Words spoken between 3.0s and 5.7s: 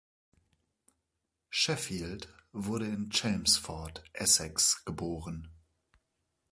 Chelmsford, Essex, geboren.